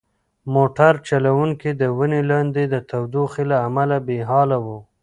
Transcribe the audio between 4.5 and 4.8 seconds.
و.